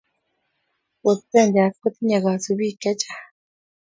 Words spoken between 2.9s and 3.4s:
chang